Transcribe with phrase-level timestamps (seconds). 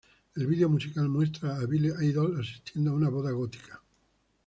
[0.35, 3.79] El video musical muestra a Billy Idol asistiendo a una boda gótica.